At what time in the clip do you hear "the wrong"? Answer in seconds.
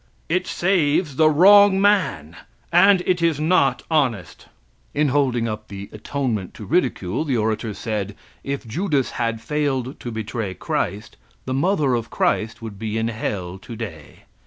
1.17-1.79